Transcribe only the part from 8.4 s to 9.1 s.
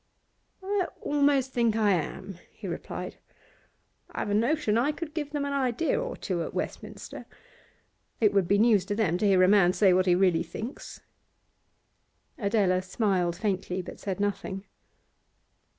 be news to